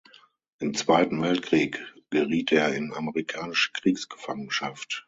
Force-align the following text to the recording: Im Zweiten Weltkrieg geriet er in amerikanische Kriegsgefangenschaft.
Im 0.57 0.73
Zweiten 0.73 1.21
Weltkrieg 1.21 1.79
geriet 2.09 2.51
er 2.51 2.73
in 2.73 2.91
amerikanische 2.91 3.69
Kriegsgefangenschaft. 3.71 4.99